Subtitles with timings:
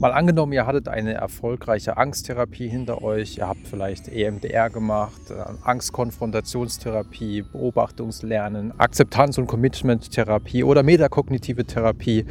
[0.00, 5.34] Mal angenommen, ihr hattet eine erfolgreiche Angsttherapie hinter euch, ihr habt vielleicht EMDR gemacht, äh,
[5.62, 12.24] Angstkonfrontationstherapie, Beobachtungslernen, Akzeptanz- und Commitment-Therapie oder metakognitive Therapie.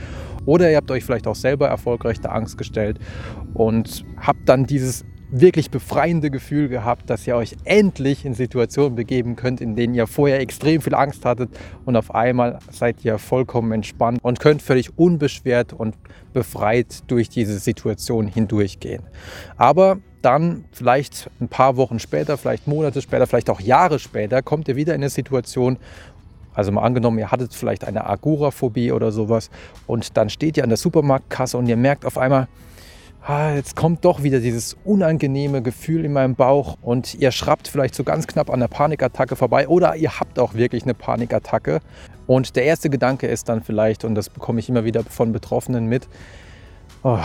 [0.47, 2.97] Oder ihr habt euch vielleicht auch selber erfolgreich der Angst gestellt
[3.53, 9.35] und habt dann dieses wirklich befreiende Gefühl gehabt, dass ihr euch endlich in Situationen begeben
[9.35, 11.49] könnt, in denen ihr vorher extrem viel Angst hattet
[11.85, 15.95] und auf einmal seid ihr vollkommen entspannt und könnt völlig unbeschwert und
[16.33, 19.03] befreit durch diese Situation hindurchgehen.
[19.57, 24.67] Aber dann vielleicht ein paar Wochen später, vielleicht Monate später, vielleicht auch Jahre später kommt
[24.67, 25.77] ihr wieder in eine Situation,
[26.53, 29.49] also mal angenommen, ihr hattet vielleicht eine Agoraphobie oder sowas
[29.87, 32.47] und dann steht ihr an der Supermarktkasse und ihr merkt auf einmal,
[33.25, 37.95] ah, jetzt kommt doch wieder dieses unangenehme Gefühl in meinem Bauch und ihr schrappt vielleicht
[37.95, 41.79] so ganz knapp an der Panikattacke vorbei oder ihr habt auch wirklich eine Panikattacke.
[42.27, 45.87] Und der erste Gedanke ist dann vielleicht, und das bekomme ich immer wieder von Betroffenen
[45.87, 46.07] mit,
[47.03, 47.19] oh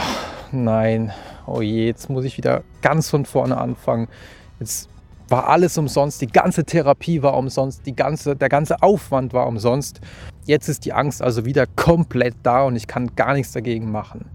[0.53, 1.13] nein,
[1.47, 4.09] oh je, jetzt muss ich wieder ganz von vorne anfangen.
[4.61, 4.89] Jetzt
[5.29, 10.01] war alles umsonst, die ganze Therapie war umsonst, die ganze, der ganze Aufwand war umsonst.
[10.45, 14.27] Jetzt ist die Angst also wieder komplett da und ich kann gar nichts dagegen machen.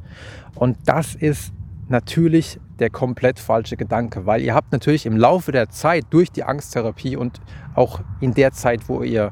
[0.55, 1.53] Und das ist
[1.87, 6.43] natürlich der komplett falsche Gedanke, weil ihr habt natürlich im Laufe der Zeit durch die
[6.43, 7.41] Angsttherapie und
[7.75, 9.31] auch in der Zeit, wo ihr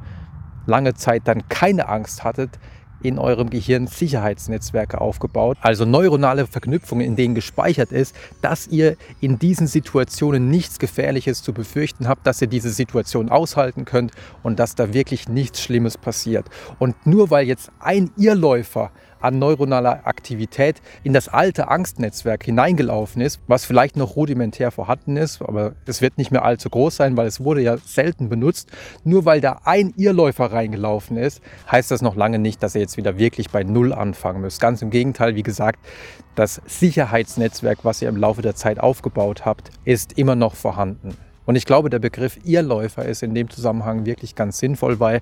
[0.65, 2.59] lange Zeit dann keine Angst hattet,
[3.01, 9.39] in eurem Gehirn Sicherheitsnetzwerke aufgebaut, also neuronale Verknüpfungen, in denen gespeichert ist, dass ihr in
[9.39, 14.11] diesen Situationen nichts Gefährliches zu befürchten habt, dass ihr diese Situation aushalten könnt
[14.43, 16.47] und dass da wirklich nichts Schlimmes passiert.
[16.79, 23.39] Und nur weil jetzt ein Irrläufer an neuronaler Aktivität in das alte Angstnetzwerk hineingelaufen ist,
[23.47, 27.27] was vielleicht noch rudimentär vorhanden ist, aber es wird nicht mehr allzu groß sein, weil
[27.27, 28.69] es wurde ja selten benutzt.
[29.03, 32.97] Nur weil da ein Irrläufer reingelaufen ist, heißt das noch lange nicht, dass ihr jetzt
[32.97, 34.61] wieder wirklich bei Null anfangen müsst.
[34.61, 35.79] Ganz im Gegenteil, wie gesagt,
[36.35, 41.17] das Sicherheitsnetzwerk, was ihr im Laufe der Zeit aufgebaut habt, ist immer noch vorhanden.
[41.47, 45.21] Und ich glaube, der Begriff Irrläufer ist in dem Zusammenhang wirklich ganz sinnvoll, weil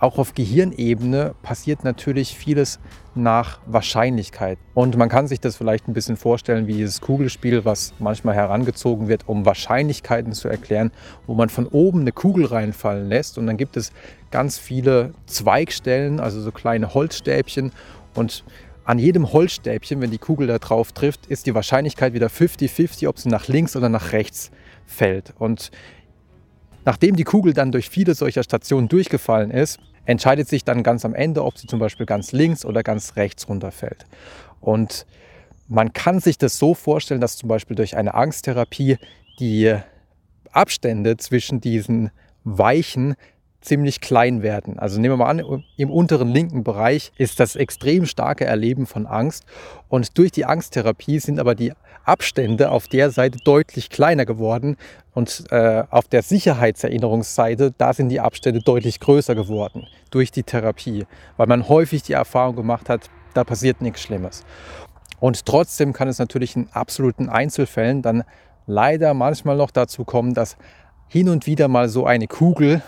[0.00, 2.78] auch auf Gehirnebene passiert natürlich vieles
[3.14, 4.58] nach Wahrscheinlichkeit.
[4.74, 9.08] Und man kann sich das vielleicht ein bisschen vorstellen wie dieses Kugelspiel, was manchmal herangezogen
[9.08, 10.90] wird, um Wahrscheinlichkeiten zu erklären,
[11.26, 13.92] wo man von oben eine Kugel reinfallen lässt und dann gibt es
[14.30, 17.72] ganz viele Zweigstellen, also so kleine Holzstäbchen
[18.14, 18.44] und
[18.84, 23.18] an jedem Holzstäbchen, wenn die Kugel da drauf trifft, ist die Wahrscheinlichkeit wieder 50-50, ob
[23.18, 24.52] sie nach links oder nach rechts
[24.86, 25.34] fällt.
[25.38, 25.72] Und
[26.86, 31.14] Nachdem die Kugel dann durch viele solcher Stationen durchgefallen ist, entscheidet sich dann ganz am
[31.14, 34.06] Ende, ob sie zum Beispiel ganz links oder ganz rechts runterfällt.
[34.60, 35.04] Und
[35.66, 38.98] man kann sich das so vorstellen, dass zum Beispiel durch eine Angsttherapie
[39.40, 39.74] die
[40.52, 42.12] Abstände zwischen diesen
[42.44, 43.16] Weichen
[43.66, 44.78] ziemlich klein werden.
[44.78, 49.06] Also nehmen wir mal an, im unteren linken Bereich ist das extrem starke Erleben von
[49.06, 49.44] Angst
[49.88, 51.72] und durch die Angsttherapie sind aber die
[52.04, 54.76] Abstände auf der Seite deutlich kleiner geworden
[55.12, 61.06] und äh, auf der Sicherheitserinnerungsseite, da sind die Abstände deutlich größer geworden durch die Therapie,
[61.36, 64.44] weil man häufig die Erfahrung gemacht hat, da passiert nichts Schlimmes.
[65.18, 68.22] Und trotzdem kann es natürlich in absoluten Einzelfällen dann
[68.66, 70.56] leider manchmal noch dazu kommen, dass
[71.08, 72.82] hin und wieder mal so eine Kugel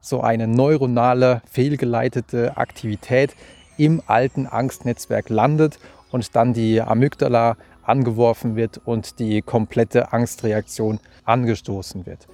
[0.00, 3.34] so eine neuronale, fehlgeleitete Aktivität
[3.76, 5.78] im alten Angstnetzwerk landet
[6.10, 12.26] und dann die Amygdala angeworfen wird und die komplette Angstreaktion angestoßen wird.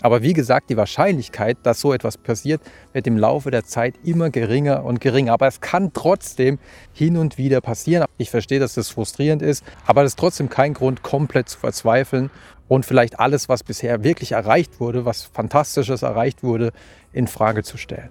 [0.00, 4.30] Aber wie gesagt, die Wahrscheinlichkeit, dass so etwas passiert, wird im Laufe der Zeit immer
[4.30, 5.32] geringer und geringer.
[5.32, 6.58] Aber es kann trotzdem
[6.92, 8.06] hin und wieder passieren.
[8.16, 12.30] Ich verstehe, dass das frustrierend ist, aber das ist trotzdem kein Grund, komplett zu verzweifeln
[12.68, 16.72] und vielleicht alles, was bisher wirklich erreicht wurde, was Fantastisches erreicht wurde,
[17.12, 18.10] in Frage zu stellen.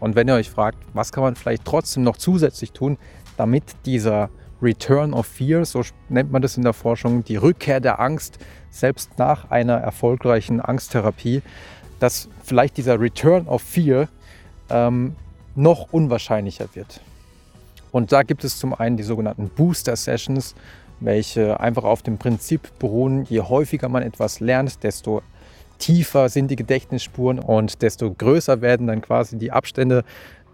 [0.00, 2.98] Und wenn ihr euch fragt, was kann man vielleicht trotzdem noch zusätzlich tun,
[3.36, 4.30] damit dieser
[4.62, 8.38] Return of Fear, so nennt man das in der Forschung, die Rückkehr der Angst,
[8.70, 11.42] selbst nach einer erfolgreichen Angsttherapie,
[12.00, 14.08] dass vielleicht dieser Return of Fear
[14.70, 15.16] ähm,
[15.54, 17.00] noch unwahrscheinlicher wird.
[17.92, 20.54] Und da gibt es zum einen die sogenannten Booster Sessions,
[21.00, 25.22] welche einfach auf dem Prinzip beruhen, je häufiger man etwas lernt, desto
[25.78, 30.04] tiefer sind die Gedächtnisspuren und desto größer werden dann quasi die Abstände,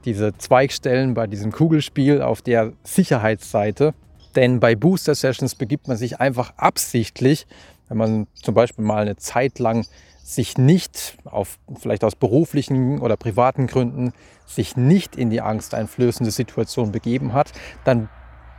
[0.04, 3.94] diese Zweigstellen bei diesem Kugelspiel auf der Sicherheitsseite.
[4.36, 7.46] Denn bei Booster Sessions begibt man sich einfach absichtlich,
[7.88, 9.86] wenn man zum Beispiel mal eine Zeit lang
[10.22, 14.12] sich nicht, auf, vielleicht aus beruflichen oder privaten Gründen,
[14.46, 17.52] sich nicht in die angsteinflößende Situation begeben hat,
[17.84, 18.08] dann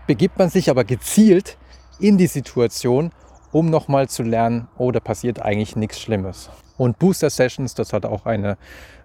[0.08, 1.58] begibt man sich aber gezielt
[2.00, 3.12] in die Situation,
[3.52, 6.50] um nochmal zu lernen, oh, da passiert eigentlich nichts Schlimmes.
[6.78, 8.58] Und Booster Sessions, das hat auch eine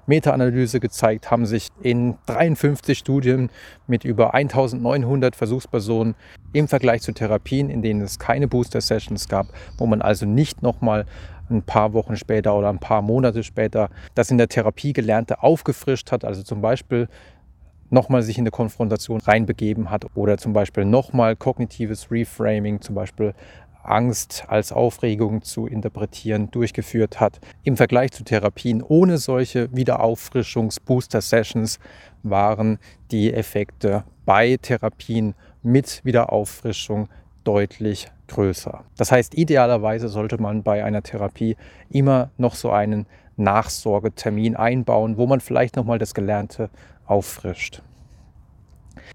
[0.06, 3.50] Meta-Analyse gezeigt, haben sich in 53 Studien
[3.86, 6.14] mit über 1900 Versuchspersonen
[6.52, 9.48] im Vergleich zu Therapien, in denen es keine Booster-Sessions gab,
[9.78, 11.06] wo man also nicht nochmal
[11.50, 16.10] ein paar Wochen später oder ein paar Monate später das in der Therapie Gelernte aufgefrischt
[16.10, 17.08] hat, also zum Beispiel
[17.90, 23.34] nochmal sich in eine Konfrontation reinbegeben hat oder zum Beispiel nochmal kognitives Reframing, zum Beispiel
[23.88, 27.38] Angst als Aufregung zu interpretieren, durchgeführt hat.
[27.62, 31.78] Im Vergleich zu Therapien ohne solche Wiederauffrischungs-Booster-Sessions
[32.22, 32.78] waren
[33.10, 37.08] die Effekte bei Therapien mit Wiederauffrischung
[37.44, 38.84] deutlich größer.
[38.96, 41.56] Das heißt, idealerweise sollte man bei einer Therapie
[41.90, 43.06] immer noch so einen
[43.36, 46.70] Nachsorgetermin einbauen, wo man vielleicht nochmal das Gelernte
[47.06, 47.82] auffrischt.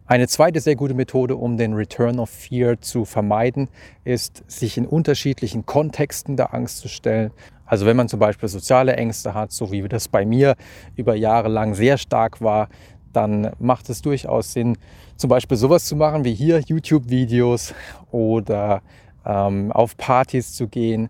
[0.05, 3.69] Eine zweite sehr gute Methode, um den Return of Fear zu vermeiden,
[4.03, 7.31] ist, sich in unterschiedlichen Kontexten der Angst zu stellen.
[7.65, 10.55] Also wenn man zum Beispiel soziale Ängste hat, so wie das bei mir
[10.95, 12.67] über Jahre lang sehr stark war,
[13.13, 14.77] dann macht es durchaus Sinn,
[15.15, 17.73] zum Beispiel sowas zu machen wie hier YouTube-Videos
[18.11, 18.81] oder
[19.25, 21.09] ähm, auf Partys zu gehen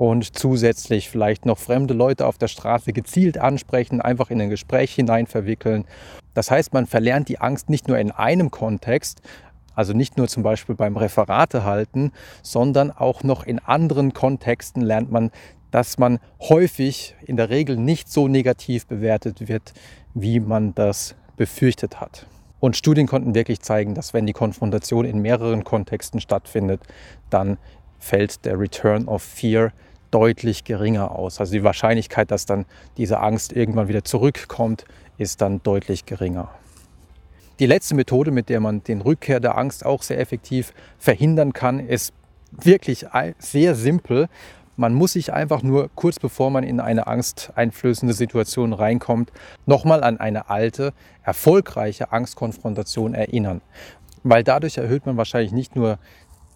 [0.00, 4.94] und zusätzlich vielleicht noch fremde Leute auf der Straße gezielt ansprechen, einfach in ein Gespräch
[4.94, 5.84] hinein verwickeln.
[6.32, 9.20] Das heißt, man verlernt die Angst nicht nur in einem Kontext,
[9.74, 12.12] also nicht nur zum Beispiel beim Referate halten,
[12.42, 15.30] sondern auch noch in anderen Kontexten lernt man,
[15.70, 19.74] dass man häufig in der Regel nicht so negativ bewertet wird,
[20.14, 22.24] wie man das befürchtet hat.
[22.58, 26.80] Und Studien konnten wirklich zeigen, dass wenn die Konfrontation in mehreren Kontexten stattfindet,
[27.28, 27.58] dann
[27.98, 29.72] fällt der Return of Fear
[30.10, 31.40] deutlich geringer aus.
[31.40, 32.66] Also die Wahrscheinlichkeit, dass dann
[32.96, 34.84] diese Angst irgendwann wieder zurückkommt,
[35.18, 36.50] ist dann deutlich geringer.
[37.58, 41.78] Die letzte Methode, mit der man den Rückkehr der Angst auch sehr effektiv verhindern kann,
[41.78, 42.14] ist
[42.50, 43.06] wirklich
[43.38, 44.28] sehr simpel.
[44.76, 49.30] Man muss sich einfach nur kurz bevor man in eine angsteinflößende Situation reinkommt,
[49.66, 53.60] nochmal an eine alte, erfolgreiche Angstkonfrontation erinnern.
[54.22, 55.98] Weil dadurch erhöht man wahrscheinlich nicht nur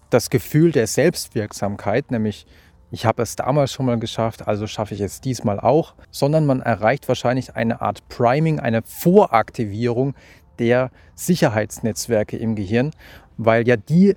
[0.09, 2.47] das Gefühl der Selbstwirksamkeit, nämlich
[2.91, 6.61] ich habe es damals schon mal geschafft, also schaffe ich es diesmal auch, sondern man
[6.61, 10.13] erreicht wahrscheinlich eine Art Priming, eine Voraktivierung
[10.59, 12.91] der Sicherheitsnetzwerke im Gehirn,
[13.37, 14.15] weil ja die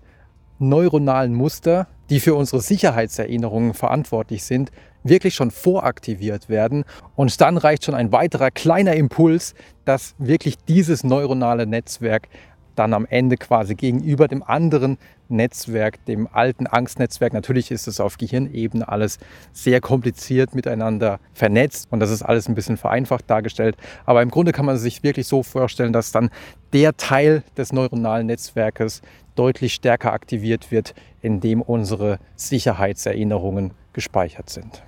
[0.59, 4.71] neuronalen Muster, die für unsere Sicherheitserinnerungen verantwortlich sind,
[5.05, 6.85] wirklich schon voraktiviert werden.
[7.17, 9.55] Und dann reicht schon ein weiterer kleiner Impuls,
[9.85, 12.29] dass wirklich dieses neuronale Netzwerk
[12.79, 14.99] dann am Ende quasi gegenüber dem anderen
[15.29, 17.33] Netzwerk, dem alten Angstnetzwerk.
[17.33, 19.19] Natürlich ist es auf Gehirnebene alles
[19.53, 23.77] sehr kompliziert miteinander vernetzt und das ist alles ein bisschen vereinfacht dargestellt.
[24.07, 26.31] Aber im Grunde kann man sich wirklich so vorstellen, dass dann
[26.73, 29.03] der Teil des neuronalen Netzwerkes
[29.35, 34.83] deutlich stärker aktiviert wird, in dem unsere Sicherheitserinnerungen gespeichert sind.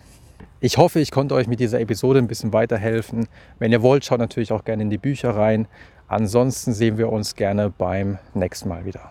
[0.62, 3.28] Ich hoffe, ich konnte euch mit dieser Episode ein bisschen weiterhelfen.
[3.58, 5.66] Wenn ihr wollt, schaut natürlich auch gerne in die Bücher rein.
[6.06, 9.10] Ansonsten sehen wir uns gerne beim nächsten Mal wieder.